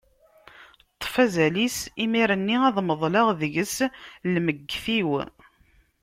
Ṭṭef 0.93 1.13
azal-is, 1.23 1.77
imir-nni 2.03 2.57
ad 2.67 2.77
meḍleɣ 2.87 3.27
deg-s 3.39 3.77
lmegget-iw. 4.33 5.11